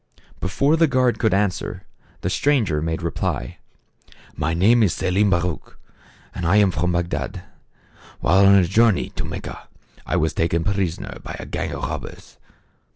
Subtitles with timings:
[0.39, 1.83] Before the guard could answer,
[2.21, 3.59] the stranger made reply:"
[4.45, 5.77] My name is Selim Baruch,
[6.33, 7.43] and I am from Bagdad.
[8.19, 9.67] While on a journey to Mecca,
[10.03, 12.37] I was taken prisoner by a gang of robbers.